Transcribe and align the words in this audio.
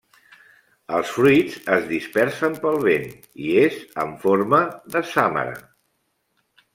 Els 0.99 1.09
fruits 1.17 1.57
es 1.75 1.83
dispersen 1.91 2.57
pel 2.63 2.79
vent 2.87 3.05
i 3.49 3.53
és 3.65 3.77
en 4.05 4.15
forma 4.23 4.63
de 4.97 5.03
sàmara. 5.11 5.55